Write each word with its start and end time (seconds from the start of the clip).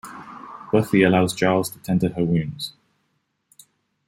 Buffy 0.71 1.03
allows 1.03 1.35
Giles 1.35 1.69
to 1.69 1.77
tend 1.77 2.01
her 2.01 2.25
wounds. 2.25 2.73